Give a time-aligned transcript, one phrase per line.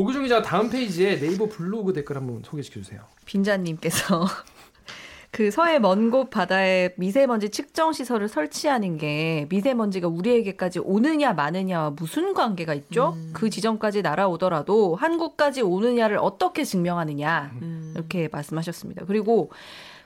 [0.00, 3.02] 오규정 기자 다음 페이지에 네이버 블로그 댓글 한번 소개시켜 주세요.
[3.26, 4.24] 빈자님께서
[5.30, 12.32] 그 서해 먼 곳 바다에 미세먼지 측정 시설을 설치하는 게 미세먼지가 우리에게까지 오느냐 마느냐와 무슨
[12.32, 13.12] 관계가 있죠?
[13.16, 13.30] 음.
[13.34, 17.92] 그 지점까지 날아오더라도 한국까지 오느냐를 어떻게 증명하느냐 음.
[17.94, 19.04] 이렇게 말씀하셨습니다.
[19.06, 19.50] 그리고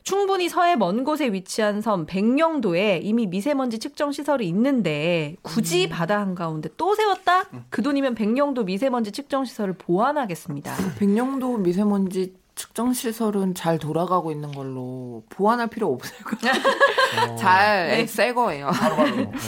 [0.04, 5.88] 충분히 서해 먼 곳에 위치한 섬 백령도에 이미 미세먼지 측정 시설이 있는데 굳이 음.
[5.88, 7.44] 바다 한가운데 또 세웠다?
[7.70, 10.74] 그 돈이면 백령도 미세먼지 측정 시설을 보완하겠습니다.
[10.98, 17.36] 백령도 미세먼지 측정 시설은 잘 돌아가고 있는 걸로 보완할 필요 없을 거예요.
[17.36, 18.32] 잘새 네.
[18.34, 18.68] 거예요.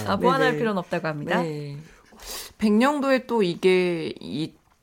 [0.06, 0.58] 아, 보완할 네네.
[0.58, 1.42] 필요는 없다고 합니다.
[1.42, 1.76] 네.
[2.56, 4.14] 백령도에 또 이게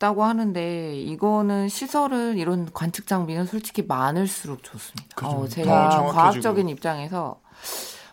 [0.03, 5.27] 있다고 하는데 이거는 시설은 이런 관측 장비는 솔직히 많을수록 좋습니다.
[5.27, 7.39] 어, 제가 과학적인 입장에서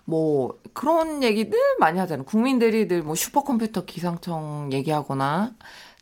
[0.04, 2.24] 뭐 그런 얘기 늘 많이 하잖아요.
[2.24, 5.52] 국민들이 늘 뭐 슈퍼컴퓨터 기상청 얘기하거나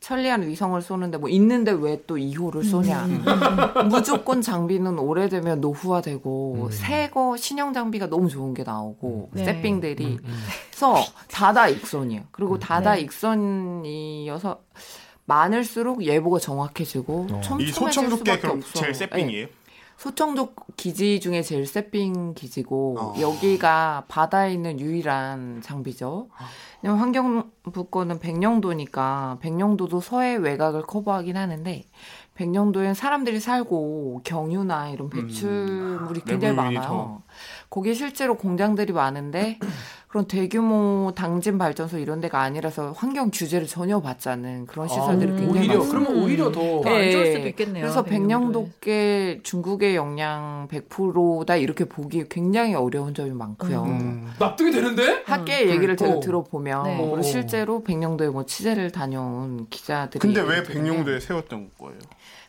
[0.00, 3.04] 천리안 위성을 쏘는데 뭐 있는데 왜 또 2호를 쏘냐.
[3.06, 3.24] 음.
[3.90, 6.70] 무조건 장비는 오래되면 노후화되고 음.
[6.70, 9.44] 새거 신형 장비가 너무 좋은 게 나오고 네.
[9.44, 10.40] 세핑들이 음, 음.
[10.70, 10.96] 그래서
[11.30, 12.24] 다다 익선이에요.
[12.30, 12.58] 그리고 음.
[12.60, 13.00] 다다 네.
[13.00, 14.60] 익선이어서
[15.28, 17.58] 많을수록 예보가 정확해지고 어.
[17.60, 19.46] 이 소청도께 그럼 제일 세핑이에요?
[19.46, 19.52] 네.
[19.98, 23.14] 소청도 기지 중에 제일 세핑 기지고 어.
[23.20, 26.28] 여기가 바다에 있는 유일한 장비죠.
[26.30, 26.88] 어.
[26.90, 31.84] 환경부 거는 백령도니까 백령도도 서해 외곽을 커버하긴 하는데
[32.34, 35.10] 백령도엔 사람들이 살고 경유나 이런 음.
[35.10, 36.24] 배출물이 음.
[36.24, 37.22] 굉장히 많아요.
[37.70, 39.58] 거기에 실제로 공장들이 많은데
[40.08, 45.36] 그런 대규모 당진 발전소 이런 데가 아니라서 환경 규제를 전혀 받지 않는 그런 시설들이 아,
[45.36, 45.98] 굉장히 오히려 많습니다.
[45.98, 47.06] 그러면 오히려 더, 네.
[47.06, 47.82] 안 좋을 수도 있겠네요.
[47.82, 53.82] 그래서 백령도께 중국의 영향 100%다 이렇게 보기 굉장히 어려운 점이 많고요.
[53.82, 54.32] 음.
[54.38, 55.24] 납득이 되는데?
[55.26, 55.70] 학계 음.
[55.70, 56.20] 얘기를 제가 어.
[56.20, 56.96] 들어보면 네.
[56.96, 61.98] 그리고 실제로 백령도에 뭐 취재를 다녀온 기자들이 근데 왜 백령도에 세웠던 거예요?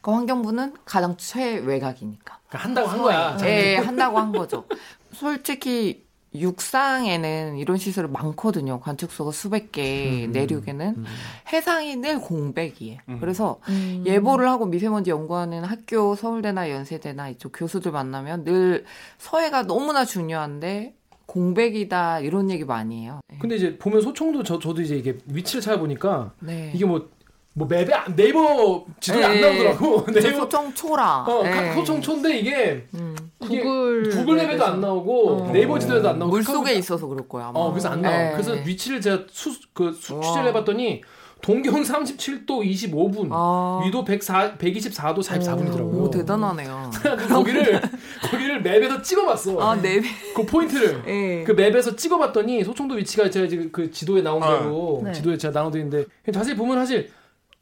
[0.02, 2.39] 그 환경부는 가장 최외곽이니까.
[2.47, 3.38] 그러니까 한다고 한 거야.
[3.38, 4.66] 네, 한다고 한 거죠.
[5.11, 8.80] 솔직히 육상에는 이런 시설이 많거든요.
[8.80, 10.95] 관측소가 수백 개, 음, 내륙에는.
[10.98, 11.05] 음.
[11.52, 12.99] 해상이 늘 공백이에요.
[13.10, 13.17] 음.
[13.20, 14.04] 그래서 음.
[14.05, 18.86] 예보를 하고 미세먼지 연구하는 학교, 서울대나 연세대나 이쪽 교수들 만나면 늘
[19.17, 20.93] 서해가 너무나 중요한데
[21.26, 23.21] 공백이다 이런 얘기 많이 해요.
[23.27, 23.37] 네.
[23.39, 26.71] 근데 이제 보면 소총도 저 저도 이제 이게 위치를 찾아보니까 네.
[26.76, 27.10] 이게 뭐
[27.59, 29.42] 뭐 맵에 네이버 지도에 안 네.
[29.42, 30.05] 나오더라고.
[30.15, 31.25] 네이버 소청 초라.
[31.27, 31.73] 어, 네.
[31.73, 33.14] 소청 초인데 이게 음.
[33.37, 35.52] 구글 구글 맵에도 안 나오고 어.
[35.52, 37.48] 네이버 지도에도 안 나오고 물 속에 있어서 그럴 거야.
[37.48, 37.59] 아마.
[37.59, 38.17] 어, 그래서 안 나와.
[38.17, 38.31] 네.
[38.31, 41.02] 그래서 위치를 제가 수그 취재를 해봤더니
[41.42, 43.81] 동경 37도 25분, 아.
[43.86, 46.02] 위도 104, 124도 44분이더라고요.
[46.02, 46.92] 오, 대단하네요.
[47.30, 47.81] 거기를
[48.30, 49.59] 거기를 맵에서 찍어봤어.
[49.59, 50.03] 아, 맵.
[50.36, 51.43] 그 포인트를 네.
[51.45, 54.59] 그 맵에서 찍어봤더니 소청도 위치가 제가 지금 그 지도에 나온 아.
[54.59, 55.14] 대로 네.
[55.14, 57.09] 지도에 제가 나온 데인데 자세히 보면 사실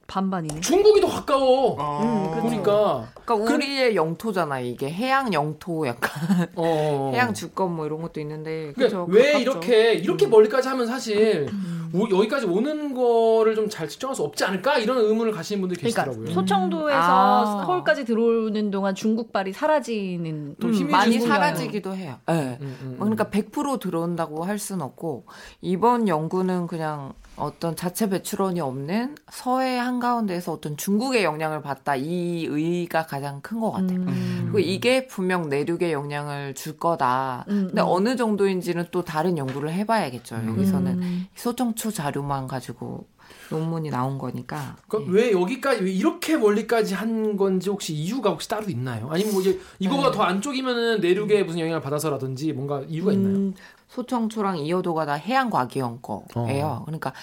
[0.08, 0.62] 반반이네.
[0.62, 1.76] 중국이 더 가까워.
[1.80, 3.08] 아~ 음, 그러니까.
[3.26, 7.12] 그러니까 우리의 영토잖아 이게 해양 영토 약간 어.
[7.14, 8.74] 해양 주권 뭐 이런 것도 있는데.
[8.74, 9.42] 그러니까 왜 가깝죠?
[9.42, 10.30] 이렇게 이렇게 음.
[10.30, 11.92] 멀리까지 하면 사실 음.
[11.94, 16.06] 오, 여기까지 오는 거를 좀 잘 측정할 수 없지 않을까 이런 의문을 가시는 분들이 그러니까
[16.06, 16.34] 계시더라고요.
[16.34, 22.16] 소청도에서 아~ 서울까지 들어오는 동안 중국발이 사라지는 음, 많이 사라지기도 해요.
[22.28, 22.58] 네.
[22.98, 25.26] 그러니까 100% 들어온다고 할 수는 없고
[25.62, 33.06] 이번 연구는 그냥 어떤 자체 배출원이 없는 서해 한가운데에서 어떤 중국의 영향을 받다 이 의의가
[33.06, 34.00] 가장 큰 것 같아요.
[34.00, 34.40] 음.
[34.52, 37.46] 그리고 이게 분명 내륙의 영향을 줄 거다.
[37.50, 37.88] 음, 근데 음.
[37.88, 40.36] 어느 정도인지는 또 다른 연구를 해봐야겠죠.
[40.48, 41.28] 여기서는 음.
[41.36, 43.08] 소정초 자료만 가지고
[43.50, 44.76] 논문이 나온 거니까.
[44.88, 45.18] 그러니까 네.
[45.22, 49.08] 왜 여기까지 왜 이렇게 멀리까지 한 건지 혹시 이유가 혹시 따로 있나요?
[49.12, 50.18] 아니면 뭐 이제 이거보다 네.
[50.18, 53.36] 더 안쪽이면은 내륙에 무슨 영향을 받아서라든지 뭔가 이유가 있나요?
[53.36, 53.54] 음,
[53.88, 56.66] 소청초랑 이호도가 다 해양과기형 거예요.
[56.68, 56.82] 어.
[56.86, 57.14] 그러니까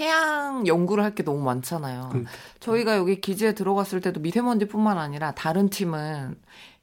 [0.00, 2.08] 해양 연구를 할 게 너무 많잖아요.
[2.12, 2.24] 그,
[2.60, 6.36] 저희가 여기 기지에 들어갔을 때도 미세먼지뿐만 아니라 다른 팀은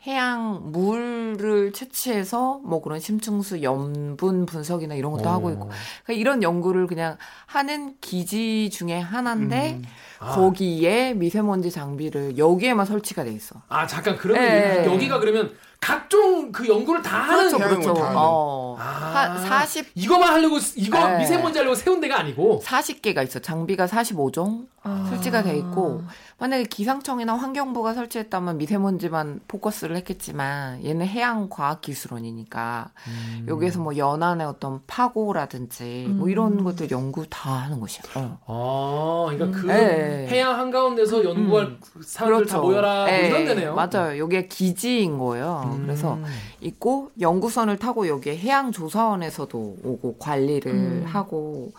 [0.05, 5.33] 해양 물을 채취해서 뭐 그런 심층수 염분 분석이나 이런 것도 어.
[5.33, 5.69] 하고 있고
[6.03, 9.83] 그러니까 이런 연구를 그냥 하는 기지 중에 하나인데 음.
[10.19, 10.35] 아.
[10.35, 13.61] 거기에 미세먼지 장비를 여기에만 설치가 돼 있어.
[13.69, 14.85] 아 잠깐 그러면 네.
[14.85, 17.95] 여기가 그러면 각종 그 연구를 다 그렇죠, 하는 그렇죠.
[17.97, 18.77] 어.
[18.79, 21.17] 아, 40 이거만 하려고 이거 네.
[21.17, 23.39] 미세먼지 하려고 세운 데가 아니고 40개가 있어.
[23.39, 25.07] 장비가 45종 아.
[25.09, 26.03] 설치가 돼 있고
[26.39, 33.45] 만약에 기상청이나 환경부가 설치했다면 미세먼지만 포커스를 했겠지만 얘는 해양 과학 기술원이니까 음.
[33.47, 36.17] 여기에서 뭐 연안의 어떤 파고라든지 음.
[36.17, 36.63] 뭐 이런 음.
[36.63, 38.03] 것들 연구 다 하는 곳이야.
[38.45, 39.27] 어.
[39.29, 40.27] 아, 그러니까 그 네.
[40.29, 41.79] 해양 한가운데서 연구할 음.
[42.03, 42.55] 사람들 그렇죠.
[42.55, 43.27] 다 모여라 뭐 네.
[43.27, 43.75] 이런 데네요.
[43.75, 44.17] 맞아요.
[44.17, 45.70] 여기가 기지인 거예요.
[45.73, 45.83] 음.
[45.83, 46.19] 그래서
[46.59, 51.03] 있고 연구선을 타고 여기에 해양조사원에서도 오고 관리를 음.
[51.07, 51.73] 하고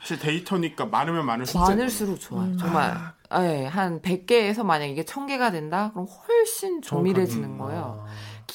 [0.00, 2.44] 사실 데이터니까 많으면 많을수록 많을수록 좋아요.
[2.44, 2.58] 음.
[2.58, 2.96] 정말
[3.30, 3.42] 아.
[3.42, 5.90] 네, 한 100개에서 만약 이게 1000개가 된다?
[5.92, 8.06] 그럼 훨씬 조밀해지는 거예요.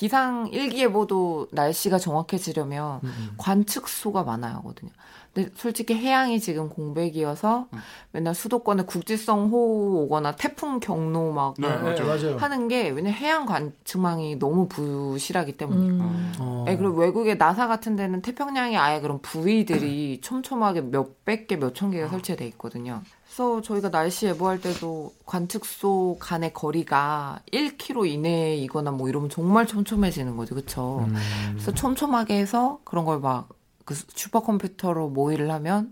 [0.03, 0.13] 아.
[0.13, 3.33] 기상 일기예보도 날씨가 정확해지려면 음, 음.
[3.37, 4.91] 관측소가 많아야 하거든요.
[5.33, 7.79] 근데 솔직히 해양이 지금 공백이어서 음.
[8.11, 12.37] 맨날 수도권에 국지성 호우 오거나 태풍 경로 막 네, 맞아요.
[12.37, 15.93] 하는 게 왜냐 해양 관측망이 너무 부실하기 때문이에요.
[15.93, 16.33] 음.
[16.39, 16.63] 어.
[16.67, 22.09] 네, 그리고 외국의 나사 같은 데는 태평양에 아예 그런 부위들이 촘촘하게 몇백 개, 몇천 개가
[22.09, 23.01] 설치돼 있거든요.
[23.33, 30.53] 그래서 저희가 날씨 예보할 때도 관측소 간의 거리가 1km 이내이거나 뭐 이러면 정말 촘촘해지는 거죠.
[30.53, 31.03] 그쵸?
[31.07, 31.15] 음.
[31.53, 33.49] 그래서 촘촘하게 해서 그런 걸막
[33.85, 35.89] 그 슈퍼컴퓨터로 모의를 하면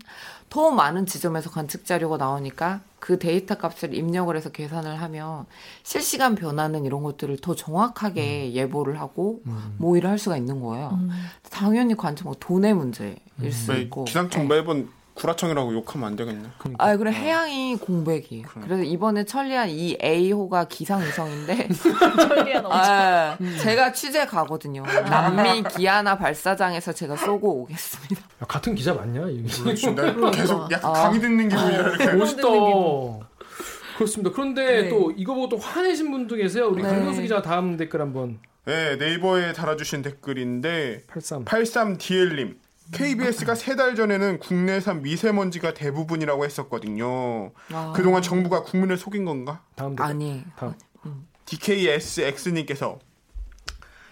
[0.50, 5.46] 더 많은 지점에서 관측 자료가 나오니까 그 데이터 값을 입력을 해서 계산을 하면
[5.82, 8.52] 실시간 변화는 이런 것들을 더 정확하게 음.
[8.52, 9.74] 예보를 하고 음.
[9.78, 10.90] 모의를 할 수가 있는 거예요.
[10.92, 11.10] 음.
[11.50, 13.50] 당연히 관측 뭐 돈의 문제일 음.
[13.50, 14.04] 수 있고.
[14.04, 14.60] 기상청 네.
[14.60, 16.48] 매번 구라청이라고 욕하면 안 되겠네.
[16.58, 16.84] 그러니까.
[16.84, 17.12] 아, 그래 어.
[17.12, 18.46] 해양이 공백이에요.
[18.48, 18.64] 그래.
[18.66, 21.68] 그래 서 이번에 천리안 이 A호가 기상위성인데
[22.28, 24.82] 천리안 아, 제가 취재 가거든요.
[24.84, 28.20] 남미 기아나 발사장에서 제가 쏘고 오겠습니다.
[28.20, 29.28] 야, 같은 기자 맞냐?
[29.28, 29.74] 이게
[30.34, 30.92] 계속 약간 아.
[30.92, 31.78] 강의 듣는 기분이야.
[31.78, 32.12] 이렇게.
[32.12, 32.42] 멋있다.
[33.96, 34.30] 그렇습니다.
[34.32, 34.88] 그런데 네.
[34.88, 36.68] 또 이거 보고 또 화내신 분도 계세요.
[36.68, 36.88] 우리 네.
[36.88, 38.40] 강경수 기자 다음 댓글 한번.
[38.64, 42.56] 네, 네이버에 달아주신 댓글인데 83 83DL님
[42.90, 47.52] KBS가 세 달 전에는 국내산 미세먼지가 대부분이라고 했었거든요.
[47.72, 47.92] 아.
[47.96, 49.62] 그동안 정부가 국민을 속인 건가?
[49.76, 50.44] 다음 아니.
[50.56, 50.74] 다음.
[51.46, 52.98] DKSX님께서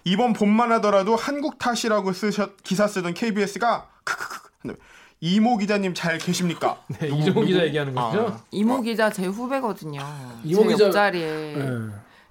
[0.04, 4.50] 이번 봄만 하더라도 한국 탓이라고 쓰셨 기사 쓰던 KBS가 크크크
[5.22, 6.82] 이모 기자님 잘 계십니까?
[6.98, 8.28] 네, 이모 기자 얘기하는 거죠?
[8.28, 8.44] 아.
[8.50, 10.00] 이모 기자 제 후배거든요.
[10.42, 11.56] 이모 기자 옆자리에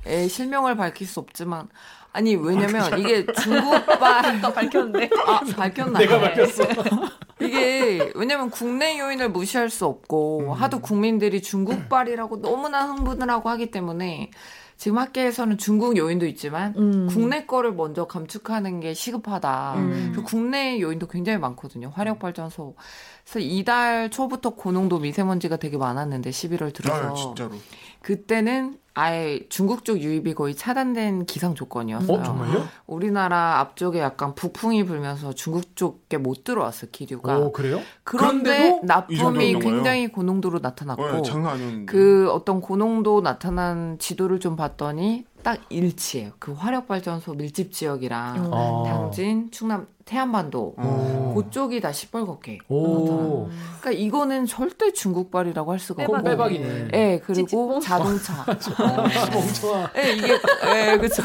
[0.05, 0.27] 네.
[0.27, 1.69] 실명을 밝힐 수 없지만
[2.11, 6.63] 아니 왜냐면 이게 중국발 밝혔는데 아 밝혔나 내가 밝혔어
[7.39, 10.51] 이게 왜냐면 국내 요인을 무시할 수 없고 음.
[10.51, 14.31] 하도 국민들이 중국발이라고 너무나 흥분을 하고 하기 때문에
[14.79, 17.07] 지금 학계에서는 중국 요인도 있지만 음.
[17.11, 19.73] 국내 거를 먼저 감축하는 게 시급하다.
[19.75, 20.13] 음.
[20.15, 21.91] 그 국내 요인도 굉장히 많거든요.
[21.93, 22.75] 화력 발전소.
[23.25, 27.49] 그래서 이달 초부터 고농도 미세먼지가 되게 많았는데 11월 들어서 아.
[28.01, 32.17] 그때는 아예 중국 쪽 유입이 거의 차단된 기상 조건이었어요.
[32.17, 32.67] 어, 정말요?
[32.87, 37.37] 우리나라 앞쪽에 약간 북풍이 불면서 중국 쪽에 못 들어왔어요, 기류가.
[37.37, 37.79] 오, 그래요?
[38.03, 41.85] 그런데 나쁨이 굉장히 고농도로 나타났고 어, 장난 아니었는데.
[41.85, 46.31] 그 어떤 고농도 나타난 지도를 좀 봤더니 딱 일치해요.
[46.39, 48.83] 그 화력 발전소 밀집 지역이랑 아.
[48.85, 51.33] 당진, 충남 태안반도 오.
[51.35, 53.47] 그쪽이 다 시뻘겋게 나타나.
[53.79, 56.87] 그러니까 이거는 절대 중국발이라고 할 수가 없고 빼박이네.
[56.87, 58.41] 네, 그리고 자동차.
[58.41, 59.07] 어,
[59.93, 61.21] 네, 이게 네, 그렇죠.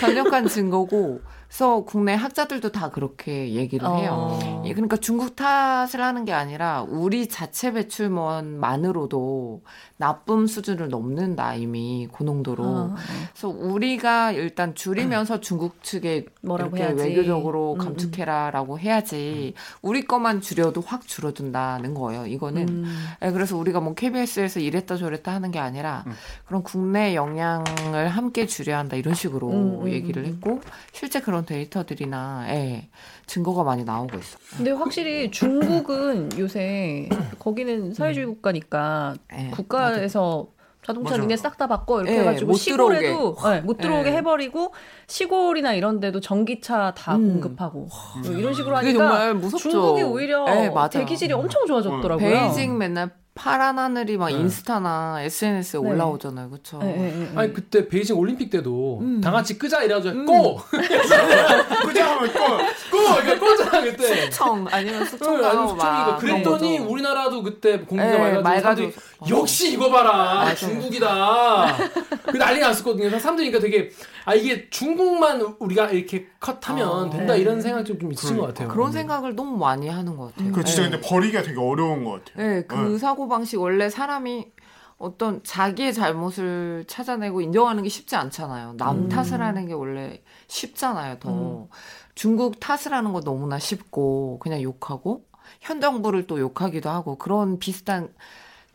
[0.00, 1.20] 강력한 증거고
[1.56, 4.38] 그래서 국내 학자들도 다 그렇게 얘기를 해요.
[4.42, 4.62] 어.
[4.66, 9.62] 예, 그러니까 중국 탓을 하는 게 아니라 우리 자체 배출만으로도
[9.96, 12.62] 나쁨 수준을 넘는다 이미 고농도로.
[12.62, 12.94] 어.
[13.32, 17.08] 그래서 우리가 일단 줄이면서 중국 측에 뭐라고 이렇게 해야지.
[17.08, 17.84] 외교적으로 음, 음.
[17.86, 22.26] 감축해라라고 해야지 우리 것만 줄여도 확 줄어든다는 거예요.
[22.26, 23.06] 이거는 음.
[23.20, 26.12] 네, 그래서 우리가 뭐 KBS에서 이랬다 저랬다 하는 게 아니라 음.
[26.44, 30.60] 그런 국내 영향을 함께 줄여야 한다 이런 식으로 음, 음, 얘기를 했고
[30.92, 32.88] 실제 그런 데이터들이나 예,
[33.26, 34.38] 증거가 많이 나오고 있어요.
[34.56, 37.08] 근데 확실히 중국은 요새
[37.38, 40.48] 거기는 사회주의 국가니까 예, 국가에서
[40.86, 44.16] 자동차 니네 싹 다 바꿔 이렇게 네, 해가지고 시골에도 네, 못 들어오게 네.
[44.18, 44.72] 해버리고
[45.08, 47.40] 시골이나 이런 데도 전기차 다 음.
[47.40, 47.88] 공급하고
[48.24, 48.38] 음.
[48.38, 50.44] 이런 식으로 하니까 중국이 오히려
[50.88, 52.28] 대기질이 엄청 좋아졌더라고요.
[52.28, 54.32] 베이징 맨날 파란 하늘이 막 네.
[54.32, 55.86] 인스타나 SNS에 네.
[55.88, 56.78] 올라오잖아요, 그렇죠?
[56.78, 59.20] 네, 네, 아니 그때 베이징 올림픽 때도 음.
[59.20, 60.26] 다 같이 끄자 이래가지고 음.
[60.26, 60.56] 꺼
[61.86, 62.46] 끄자 하면 꺼,
[62.90, 64.22] 꺼, 이거 꺼잖아 그때.
[64.22, 68.90] 수청 아니면 수청 네, 아니면 수청이고 그랬더니 우리나라도 그때 공기가 맑아지고
[69.28, 71.76] 역시 이거 봐라 중국이다.
[72.24, 73.10] 그 난리 났었거든요.
[73.18, 73.90] 사람들이 그러니까 되게
[74.26, 77.40] 아 이게 중국만 우리가 이렇게 컷하면 아, 된다 네.
[77.40, 78.66] 이런 생각 좀, 좀 있으신 것 같아요.
[78.68, 80.52] 그런 생각을 너무 많이 하는 것 같아요.
[80.52, 80.90] 그 진짜 네.
[80.90, 82.44] 근데 버리기가 되게 어려운 것 같아요.
[82.44, 82.98] 네, 그 네.
[82.98, 84.50] 사고 방식 원래 사람이
[84.98, 88.74] 어떤 자기의 잘못을 찾아내고 인정하는 게 쉽지 않잖아요.
[88.76, 89.08] 남 음.
[89.08, 91.20] 탓을 하는 게 원래 쉽잖아요.
[91.20, 91.68] 더 음.
[92.16, 95.24] 중국 탓을 하는 거 너무나 쉽고 그냥 욕하고
[95.60, 98.08] 현 정부를 또 욕하기도 하고 그런 비슷한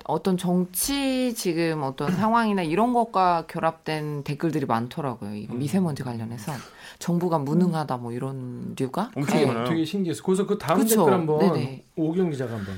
[0.06, 5.36] 어떤 정치 지금 어떤 상황이나 이런 것과 결합된 댓글들이 많더라고요.
[5.36, 5.60] 이거 음.
[5.60, 6.54] 미세먼지 관련해서
[7.00, 9.46] 정부가 무능하다 뭐 이런 류가 엄청 네.
[9.46, 9.66] 많아요.
[9.66, 10.24] 되게 신기했어.
[10.24, 10.98] 그래서 그 다음 그쵸?
[10.98, 12.76] 댓글 한번 오경 기자가 한번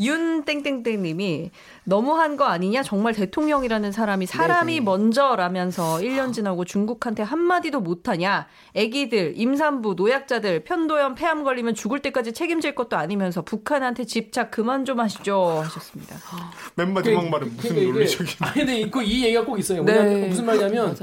[0.00, 1.50] 윤땡땡땡님이
[1.84, 2.82] 너무한 거 아니냐?
[2.84, 4.84] 정말 대통령이라는 사람이 사람이 네네.
[4.84, 8.46] 먼저라면서 1년 지나고 중국한테 한마디도 못하냐?
[8.74, 15.00] 애기들, 임산부, 노약자들, 편도염, 폐암 걸리면 죽을 때까지 책임질 것도 아니면서 북한한테 집착 그만 좀
[15.00, 16.16] 하시죠 하셨습니다.
[16.76, 18.34] 맨 마지막 말은 무슨 그러니까 논리적인?
[18.40, 19.82] 아니 근데 그 이 얘기가 꼭 있어요.
[19.84, 20.26] 네.
[20.28, 20.94] 무슨 말이냐면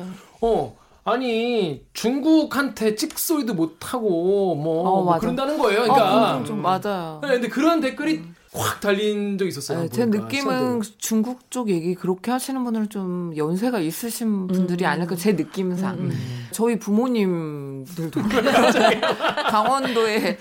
[0.41, 0.77] 어.
[1.07, 5.81] 아니 중국한테 찍소리도 못하고 뭐, 어, 뭐 그런다는 거예요.
[5.83, 7.19] 그러니까 어, 좀 맞아요.
[7.23, 8.35] 네, 근데 그런 댓글이 음.
[8.55, 9.81] 확 달린 적 있었어요.
[9.81, 14.89] 네, 제 느낌은 시간대 중국 쪽 얘기 그렇게 하시는 분들은 좀 연세가 있으신 분들이 음.
[14.89, 15.95] 아닐까 제 느낌상.
[15.95, 16.47] 음.
[16.51, 18.21] 저희 부모님들도
[19.49, 20.37] 강원도에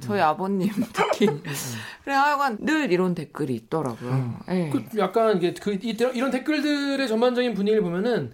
[0.00, 1.26] 저희 아버님 특히
[2.04, 4.10] 그래 하여간 늘 이런 댓글이 있더라고요.
[4.10, 4.36] 음.
[4.46, 4.70] 네.
[4.70, 8.32] 그 약간 이게 그 이런 댓글들의 전반적인 분위기를 보면은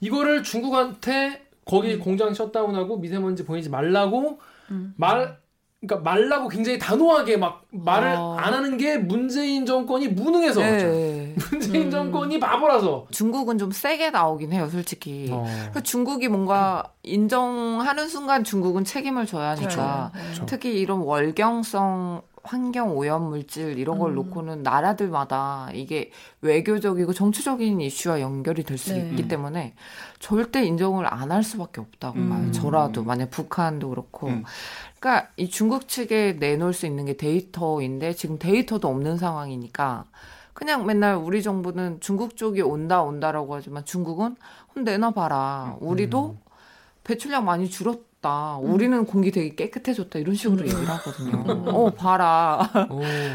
[0.00, 2.00] 이거를 중국한테 거기 음.
[2.00, 4.94] 공장 셧다운하고 미세먼지 보이지 말라고 음.
[4.96, 5.39] 말
[5.80, 8.36] 그러니까 말라고 굉장히 단호하게 막 말을 아.
[8.38, 11.34] 안 하는 게 문재인 정권이 무능해서 네.
[11.50, 11.90] 문재인 음.
[11.90, 15.44] 정권이 바보라서 중국은 좀 세게 나오긴 해요 솔직히 어.
[15.46, 20.44] 그러니까 중국이 뭔가 인정하는 순간 중국은 책임을 져야 하니까 그렇죠.
[20.46, 24.14] 특히 이런 월경성 환경 오염 물질 이런 걸 음.
[24.16, 26.10] 놓고는 나라들마다 이게
[26.40, 29.00] 외교적이고 정치적인 이슈와 연결이 될수 네.
[29.10, 29.74] 있기 때문에
[30.18, 32.28] 절대 인정을 안 할 수밖에 없다고 음.
[32.30, 32.50] 봐요.
[32.52, 34.28] 저라도 만약 북한도 그렇고.
[34.28, 34.44] 음.
[35.00, 40.04] 그러니까 이 중국 측에 내놓을 수 있는 게 데이터인데 지금 데이터도 없는 상황이니까
[40.52, 44.36] 그냥 맨날 우리 정부는 중국 쪽이 온다 온다라고 하지만 중국은
[44.76, 45.78] 내놔봐라.
[45.80, 46.49] 우리도 음.
[47.10, 48.58] 배출량 많이 줄었 좋다.
[48.58, 50.18] 우리는 공기 되게 깨끗해졌다.
[50.18, 50.66] 이런 식으로 음.
[50.66, 51.42] 얘기를 하거든요.
[51.54, 51.68] 음.
[51.68, 52.70] 어, 봐라.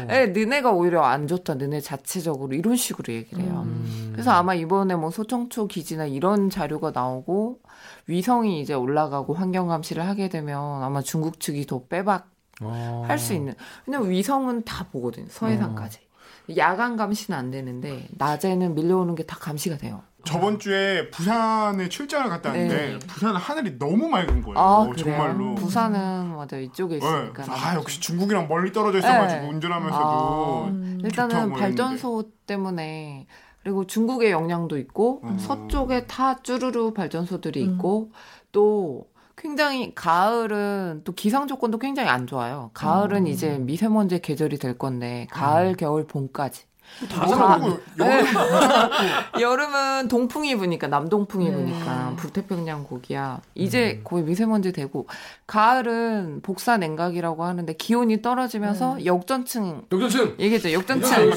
[0.08, 1.54] 에, 너네가 오히려 안 좋다.
[1.54, 3.64] 너네 자체적으로 이런 식으로 얘기를 해요.
[3.66, 4.10] 음.
[4.12, 7.58] 그래서 아마 이번에 뭐 소청초 기지나 이런 자료가 나오고
[8.06, 12.30] 위성이 이제 올라가고 환경 감시를 하게 되면 아마 중국 측이 더 빼박
[12.62, 13.04] 어.
[13.08, 13.54] 할수 있는.
[13.86, 15.26] 왜냐면 위성은 다 보거든요.
[15.30, 15.98] 서해상까지.
[15.98, 16.54] 어.
[16.56, 20.02] 야간 감시는 안 되는데 낮에는 밀려오는 게 다 감시가 돼요.
[20.26, 22.98] 저번 주에 부산에 출장을 갔다 왔는데 네.
[22.98, 24.58] 부산은 하늘이 너무 맑은 거예요.
[24.58, 25.54] 아, 정말로.
[25.54, 27.06] 부산은 맞아 이쪽에 네.
[27.06, 27.44] 있으니까.
[27.44, 27.52] 네.
[27.52, 29.48] 아 역시 중국이랑 멀리 떨어져 있어가지고 네.
[29.48, 31.00] 운전하면서도 아, 음.
[31.02, 33.26] 일단은 발전소 때문에
[33.62, 35.38] 그리고 중국의 영향도 있고 음.
[35.38, 37.72] 서쪽에 타 쭈루루 발전소들이 음.
[37.74, 38.10] 있고
[38.52, 39.06] 또
[39.36, 42.70] 굉장히 가을은 또 기상 조건도 굉장히 안 좋아요.
[42.74, 43.26] 가을은 음.
[43.26, 45.76] 이제 미세먼지 계절이 될 건데 가을, 음.
[45.76, 46.62] 겨울, 봄까지
[47.10, 48.24] 다 잡았고 여름 네.
[49.40, 51.54] 여름은 동풍이 부니까 남동풍이 네.
[51.54, 53.40] 부니까 북태평양 고기야.
[53.54, 54.04] 이제 음.
[54.04, 55.06] 거의 미세먼지 되고
[55.46, 59.04] 가을은 복사 냉각이라고 하는데 기온이 떨어지면서 네.
[59.04, 60.72] 역전층 역전층 얘기했죠.
[60.72, 61.32] 역전층.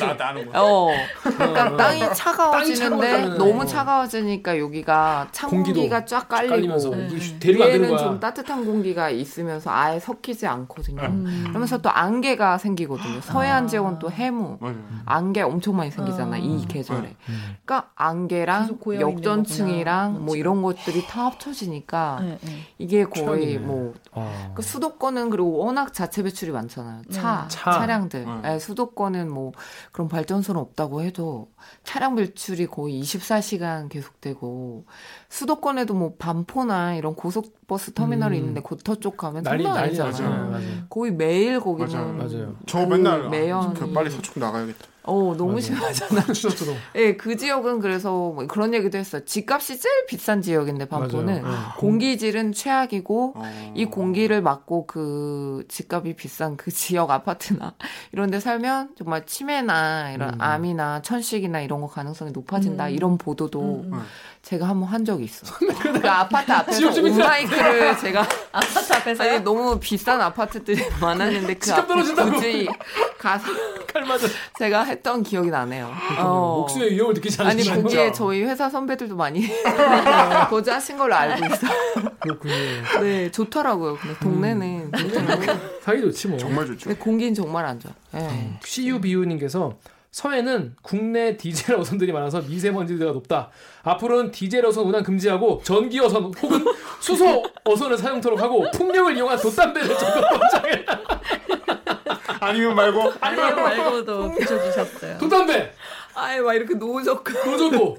[0.53, 0.88] 어.
[1.24, 7.10] 그러니까 땅이 차가워지는데 땅이 너무 차가워지니까 여기가 찬 공기가 쫙 깔리고 네.
[7.44, 11.01] 위에는 좀 따뜻한 공기가 있으면서 아예 섞이지 않거든요.
[11.03, 11.46] 음.
[11.50, 13.20] 그러면서 또 안개가 생기거든요.
[13.22, 14.58] 서해안 지역은 또 해무,
[15.06, 16.67] 안개 엄청 많이 생기잖아 이 아.
[16.67, 17.01] 계절에.
[17.01, 17.15] 네.
[17.29, 17.55] 음.
[17.65, 22.51] 그러니까 안개랑 역전층이랑 뭐 이런 것들이 다 합쳐지니까 네, 네.
[22.77, 24.53] 이게 거의 뭐 어.
[24.55, 27.03] 그 수도권은 그리고 워낙 자체 배출이 많잖아요.
[27.12, 27.86] 차, 차.
[27.86, 29.51] 량들 네, 수도권은 뭐
[29.91, 31.50] 그런 발전소는 없다고 해도
[31.84, 34.86] 차량 배출이 거의 24시간 계속되고
[35.29, 38.40] 수도권에도 뭐 반포나 이런 고속 버스 터미널이 음.
[38.40, 40.60] 있는데 고터 쪽 가면 장난 아니잖아요.
[40.90, 42.14] 거의 매일 거기는 맞아요.
[42.14, 42.56] 맞아요.
[42.66, 44.88] 저 맨날 매연 그 빨리 서쪽 나가야겠다.
[45.04, 45.68] 어 너무 맞아.
[45.68, 46.24] 심하잖아.
[46.96, 49.24] 예, 네, 그 지역은 그래서 뭐 그런 얘기도 했어.
[49.24, 51.56] 집값이 제일 비싼 지역인데 반포는 맞아요.
[51.56, 51.60] 네.
[51.78, 53.74] 공기질은 최악이고 어...
[53.76, 57.76] 이 공기를 막고 그 집값이 비싼 그 지역 아파트나
[58.12, 60.42] 이런데 살면 정말 치매나 이런 음.
[60.42, 62.92] 암이나 천식이나 이런 거 가능성이 높아진다 음.
[62.92, 63.94] 이런 보도도 음.
[63.94, 64.02] 음.
[64.41, 65.46] 제가 한 번 한 적이 있어.
[65.60, 72.67] 그 아파트 앞에서 온마이크를 제가 아파트 앞에서 아니, 너무 비싼 아파트들이 많았는데 그 앞에 굳이
[73.17, 73.46] 가서
[74.58, 75.91] 제가 했던 기억이 나네요.
[76.19, 76.58] 어.
[76.62, 79.46] 목숨의 위험을 느끼지 않으 아니 거기에 저희 회사 선배들도 많이
[80.50, 81.72] 거주하신 걸로 알고 있어요.
[82.19, 82.53] 그렇군요.
[83.01, 83.98] 네 좋더라고요.
[83.98, 85.62] 근데 동네는 음.
[85.84, 86.38] 사이 좋지 뭐.
[86.39, 86.96] 정말 좋죠.
[86.96, 87.91] 공기는 정말 안 좋아.
[88.13, 88.58] 네.
[88.63, 89.74] CU 비우님께서
[90.12, 93.50] 서해는 국내 디젤 어선들이 많아서 미세먼지가 높다.
[93.84, 96.66] 앞으로는 디젤 어선 운항 금지하고 전기 어선 혹은
[97.00, 100.86] 수소 어선을 사용토록 하고 풍력을 이용한 돛담배를 적극 권장해.
[102.42, 105.18] 아니면 말고 아니면 말고도 붙여주셨어요.
[105.20, 105.74] 돛담배.
[106.16, 107.98] 아예 막 이렇게 노젓고 노젓고.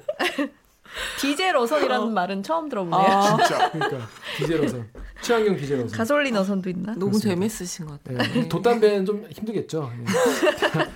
[1.20, 2.10] 디젤 어선이라는 어.
[2.10, 3.00] 말은 처음 들어보네요.
[3.00, 3.70] 아, 진짜.
[3.70, 4.88] 그러니까 디젤 어선.
[5.22, 5.90] 친환경 디젤 어선.
[5.98, 6.92] 가솔린 어선도 있나?
[6.92, 7.28] 너무 그렇습니다.
[7.30, 8.18] 재밌으신 것 같아요.
[8.32, 8.48] 네.
[8.48, 9.90] 돛담배는 좀 힘들겠죠.
[9.98, 10.04] 네.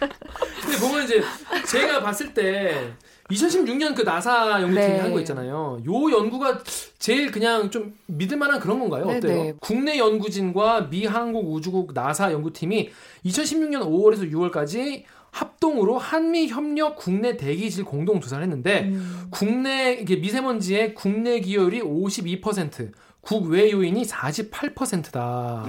[0.63, 1.23] 근데 보면 이제
[1.67, 2.95] 제가 봤을 때
[3.31, 4.99] 2016년 그 나사 연구 팀이 네.
[5.01, 5.79] 한거 있잖아요.
[5.87, 6.63] 요 연구가
[6.99, 9.07] 제일 그냥 좀 믿을 만한 그런 건가요?
[9.07, 9.43] 네, 어때요?
[9.45, 9.55] 네.
[9.61, 12.91] 국내 연구진과 미 한국 우주국 나사 연구팀이
[13.25, 19.27] 2016년 5월에서 6월까지 합동으로 한미 협력 국내 대기질 공동 조사를 했는데 음.
[19.31, 25.65] 국내 이게 미세먼지의 국내 기여율이 52%, 국외 요인이 48%다.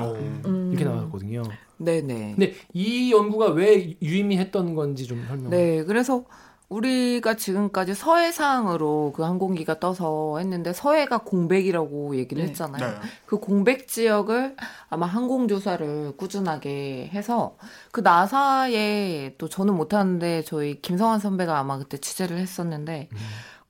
[0.46, 0.70] 음.
[0.72, 1.42] 이렇게 나왔거든요.
[1.78, 2.36] 네네.
[2.38, 5.50] 근데 이 연구가 왜 유의미했던 건지 좀 설명.
[5.50, 6.26] 네, 그래서
[6.70, 12.50] 우리가 지금까지 서해상으로 그 항공기가 떠서 했는데 서해가 공백이라고 얘기를 네.
[12.50, 12.92] 했잖아요.
[12.92, 12.96] 네.
[13.26, 14.56] 그 공백 지역을
[14.90, 17.58] 아마 항공 조사를 꾸준하게 해서
[17.92, 23.18] 그 나사에 또 저는 못하는데 저희 김성환 선배가 아마 그때 취재를 했었는데 음.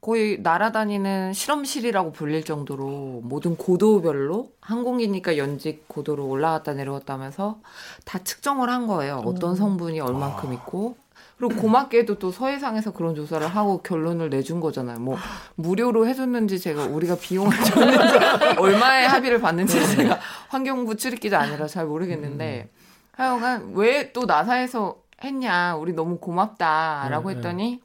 [0.05, 7.59] 거의 날아다니는 실험실이라고 불릴 정도로 모든 고도별로 항공기니까 연직 고도로 올라갔다 내려갔다 하면서
[8.05, 9.23] 다 측정을 한 거예요.
[9.25, 9.55] 어떤 음.
[9.55, 10.95] 성분이 얼만큼 있고
[11.37, 14.99] 그리고 고맙게도 또 서해상에서 그런 조사를 하고 결론을 내준 거잖아요.
[14.99, 15.17] 뭐
[15.55, 17.97] 무료로 해줬는지 제가 우리가 비용을 줬는지
[18.57, 19.95] 얼마의 합의를 받는지 네.
[19.95, 22.69] 제가 환경부 출입기자 아니라 잘 모르겠는데
[23.13, 27.37] 하여간 왜 또 나사에서 했냐 우리 너무 고맙다라고 네, 네.
[27.37, 27.81] 했더니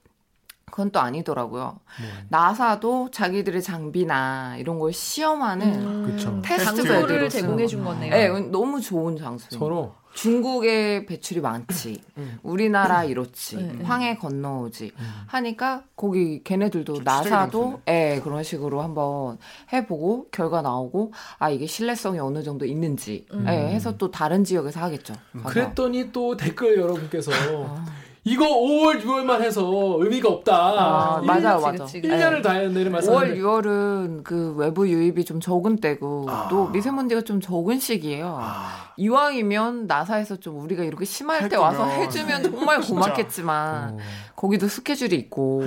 [0.71, 1.81] 그건 또 아니더라고요.
[2.01, 2.27] 네.
[2.29, 8.11] 나사도 자기들의 장비나 이런 걸 시험하는 음, 테스트 베드를 제공해 준 거네요.
[8.11, 9.59] 네, 너무 좋은 장소예요.
[9.59, 12.01] 서로 중국에 배출이 많지.
[12.19, 12.39] 음.
[12.43, 13.57] 우리나라 이렇지.
[13.57, 13.81] 음.
[13.85, 14.93] 황해 건너오지.
[14.99, 15.11] 음.
[15.27, 19.39] 하니까 거기 걔네들도 나사도 예, 그런 식으로 한번
[19.73, 25.15] 해보고 결과 나오고 아 이게 신뢰성이 어느 정도 있는지 예, 해서 또 다른 지역에서 하겠죠.
[25.47, 27.85] 그랬더니 또 댓글 여러분께서 아.
[28.23, 30.55] 이거 5월, 6월만 해서 의미가 없다.
[30.55, 31.85] 아, 맞아, 맞아.
[31.87, 32.43] 1년을 네.
[32.43, 33.13] 다 했는데 이런 말씀.
[33.15, 36.47] 5월, 6월은 그 외부 유입이 좀 적은 때고 아.
[36.51, 38.37] 또 미세먼지가 좀 적은 시기예요.
[38.39, 38.93] 아.
[38.99, 43.99] 이왕이면 나사에서 좀 우리가 이렇게 심할 때 와서 해주면 정말 고맙겠지만 어.
[44.37, 45.65] 거기도 스케줄이 있고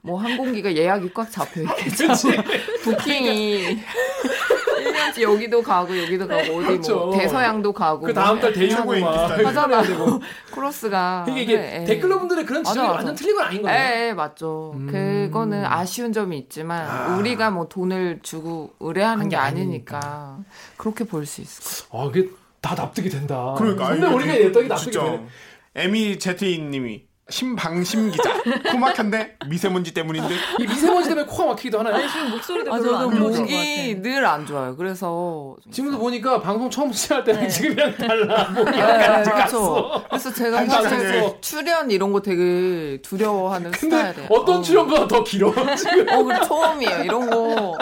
[0.00, 2.06] 뭐 항공기가 예약이 꽉 잡혀 있겠죠.
[2.82, 3.78] 부킹이 1년치
[5.22, 6.96] 여기도 가고 여기도 가고 어디 뭐 그렇죠.
[7.06, 10.20] 뭐 대서양도 가고 그 다음 달 대유고 막 하잖아 되고
[10.52, 13.76] 크로스가 이게, 이게 네, 댓글러 분들의 그런 지적이 맞아, 완전 틀린 건 아닌 거예요.
[13.78, 14.72] 네, 맞죠.
[14.76, 14.86] 음.
[14.90, 17.16] 그거는 아쉬운 점이 있지만 아.
[17.16, 20.38] 우리가 뭐 돈을 주고 의뢰하는 게 아니니까, 아니니까.
[20.76, 22.02] 그렇게 볼 수 있을 거.
[22.04, 22.28] 아, 이게
[22.60, 23.54] 다 납득이 된다.
[23.56, 25.26] 그러니까 근데 우리가 냈더니 납득이 되네.
[25.76, 28.34] 에미 제트인님이 심방심 기자.
[28.70, 30.34] 코 막혔는데 미세먼지 때문인데.
[30.58, 31.94] 이 미세먼지 때문에 코가 막히기도 하나요?
[31.94, 34.74] 아니, 지금 목소리도 아, 별로 안 목이 늘 안 좋아요.
[34.76, 37.48] 그래서 지금도 보니까 방송 처음 시작할 때랑 네.
[37.48, 38.44] 지금이랑 달라.
[38.50, 40.02] 목이 네, 그렇죠.
[40.08, 44.28] 그래서 제가 사실 출연 이런 거 되게 두려워하는 스타일이에요.
[44.30, 44.62] 어떤 어.
[44.62, 46.06] 출연보다 더 길어 지금.
[46.10, 47.04] 어, 그 처음이에요.
[47.04, 47.76] 이런 거.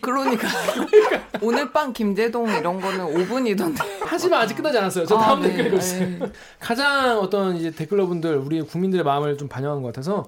[0.00, 0.48] 그러니까.
[0.74, 1.22] 그러니까.
[1.42, 3.82] 오늘 밤 김재동 이런 거는 5분이던데.
[4.02, 5.04] 하지만 아직 끝나지 않았어요.
[5.06, 6.00] 저 다음 아, 댓글 네, 읽었어요.
[6.00, 6.18] 네.
[6.60, 10.24] 가장 어떤 이제 댓글러분들 우리 국민들의 마음을 좀 반영한 것 같아서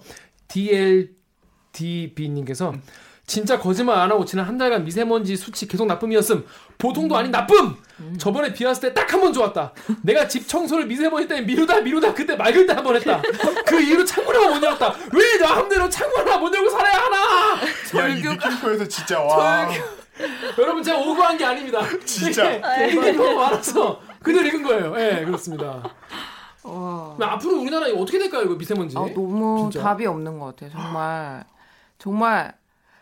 [1.72, 2.74] DLDB님께서
[3.26, 6.44] 진짜 거짓말 안 하고 지난 한 달간 미세먼지 수치 계속 나쁨이었음.
[6.78, 7.76] 보통도 아닌 나쁨.
[8.18, 9.72] 저번에 비 왔을 때 딱 한 번 좋았다.
[10.02, 13.20] 내가 집 청소를 미세먼지 때문에 미루다 미루다 그때 맑을 때 한 번 했다.
[13.66, 14.94] 그 이후로 창문을 못 열었다.
[15.12, 17.60] 왜 마음대로 창문 하나 못 열고 살아야 하나?
[17.98, 19.68] 야, 이 느낌표에서 진짜 와.
[20.58, 21.82] 여러분 제가 오버한 게 아닙니다.
[22.06, 22.50] 진짜.
[22.86, 24.94] 이게 너무 많아서 그대로 읽은 거예요.
[24.98, 25.82] 예, 네, 그렇습니다.
[26.68, 27.16] 와.
[27.18, 28.96] 앞으로 우리나라 어떻게 될까요, 이거 미세먼지?
[28.96, 29.82] 아, 너무 진짜?
[29.82, 30.70] 답이 없는 것 같아요.
[30.70, 31.44] 정말
[31.98, 32.54] 정말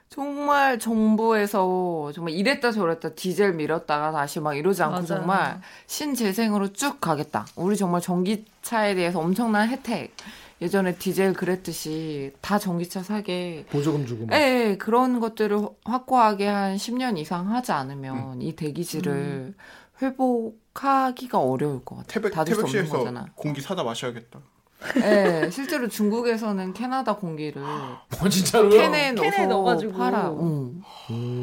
[0.08, 5.16] 정말 정부에서 정말 이랬다 저랬다 디젤 밀었다가 다시 막 이러지 않고 맞아.
[5.16, 7.46] 정말 신재생으로 쭉 가겠다.
[7.56, 10.14] 우리 정말 전기차에 대해서 엄청난 혜택.
[10.62, 17.18] 예전에 디젤 그랬듯이 다 전기차 사게 보조금 주고 예, 예, 그런 것들을 확고하게 한 10년
[17.18, 18.42] 이상 하지 않으면 음.
[18.42, 19.54] 이 대기질을 음.
[20.00, 22.08] 회복 하기가 어려울 것 같아요.
[22.08, 23.26] 태백, 다들 태백시에서 거잖아.
[23.34, 24.40] 공기 사다 마셔야겠다.
[25.00, 28.70] 네, 실제로 중국에서는 캐나다 공기를 뭐 진짜로요?
[28.70, 30.30] 캔에 넣어서 캔에 넣어가지고 팔아.
[30.38, 30.82] 응.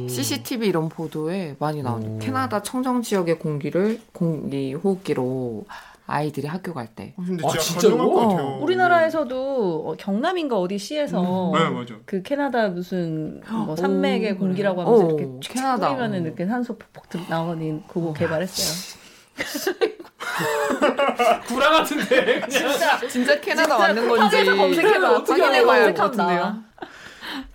[0.07, 2.19] CCTV 이런 보도에 많이 나오죠.
[2.19, 5.65] 캐나다 청정 지역의 공기를 공기 호흡기로
[6.05, 7.13] 아이들이 학교 갈 때.
[7.17, 11.57] 어, 근데 아, 진짜 어, 우리나라에서도 어, 경남인가 어디 시에서 음.
[11.57, 11.95] 네, 맞아.
[12.05, 17.21] 그 캐나다 무슨 뭐 산맥의 오, 공기라고 하면서 오, 이렇게 캐나다 뿌리면은 이렇게 산소 폭폭
[17.29, 19.02] 나오는 그거 개발했어요.
[21.47, 25.23] 구라 같은데 진짜 진짜 캐나다 왔는 건지 검색해봐.
[25.27, 26.63] 확인해봐야 할 것 같은데요.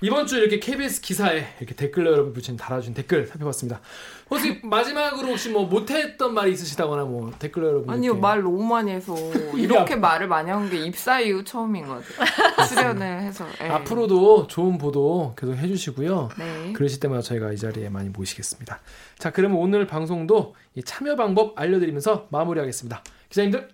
[0.01, 3.81] 이번 주 이렇게 KBS 기사에 이렇게 댓글 여러분 붙인 달아준 댓글 살펴봤습니다.
[4.31, 9.13] 혹시 마지막으로 혹시 뭐 못했던 말이 있으시다거나 뭐 댓글 여러분 아니요 말 너무 많이 해서
[9.59, 12.67] 이렇게 말을 많이 한 게 입사 이후 처음인 것 같아요.
[12.69, 13.69] 출연을 해서 네.
[13.71, 16.29] 앞으로도 좋은 보도 계속 해주시고요.
[16.39, 16.73] 네.
[16.75, 18.79] 그러실 때마다 저희가 이 자리에 많이 모시겠습니다.
[19.19, 23.03] 자 그러면 오늘 방송도 이 참여 방법 알려드리면서 마무리하겠습니다.
[23.31, 23.69] 기자님들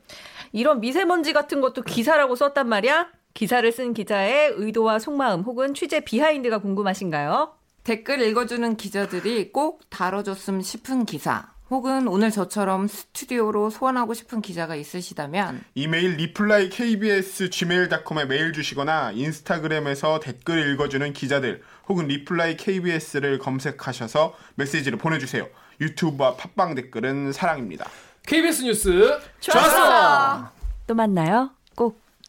[0.52, 3.08] 이런 미세먼지 같은 것도 기사라고 썼단 말이야?
[3.34, 7.52] 기사를 쓴 기자의 의도와 속마음 혹은 취재 비하인드가 궁금하신가요?
[7.82, 15.64] 댓글 읽어주는 기자들이 꼭 다뤄줬음 싶은 기사 혹은 오늘 저처럼 스튜디오로 소환하고 싶은 기자가 있으시다면
[15.74, 24.96] 이메일 reply kbs gmail.com에 메일 주시거나 인스타그램에서 댓글 읽어주는 기자들 혹은 리플라이 kbs를 검색하셔서 메시지를
[24.96, 25.48] 보내주세요.
[25.80, 27.90] 유튜브와 팟빵 댓글은 사랑입니다.
[28.26, 30.50] KBS 뉴스 좋았어.
[30.86, 31.50] 또 만나요.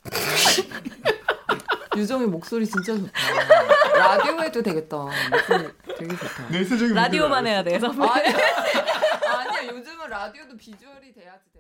[1.89, 1.97] 꼭.
[1.97, 3.11] 유정이 목소리 진짜 좋다.
[3.97, 4.97] 라디오 해도 되겠다.
[4.97, 6.93] 목소리 되게 좋다.
[6.93, 8.05] 라디오만 해야 돼, 선배.
[8.05, 8.37] 아니야.
[9.37, 9.67] 아니야.
[9.71, 11.54] 요즘은 라디오도 비주얼이 돼야지 돼.